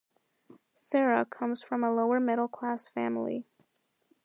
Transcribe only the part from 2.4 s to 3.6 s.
class family.